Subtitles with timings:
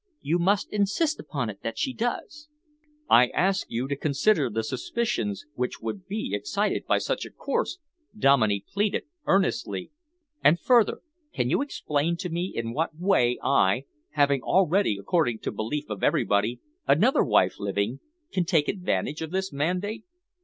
[0.23, 2.47] "You must insist upon it that she does."
[3.07, 7.77] "I ask you to consider the suspicions which would be excited by such a course,"
[8.17, 9.91] Dominey pleaded earnestly,
[10.43, 11.01] "and further,
[11.33, 13.83] can you explain to me in what way I,
[14.13, 17.99] having already, according to belief of everybody, another wife living,
[18.31, 20.03] can take advantage of this mandate?"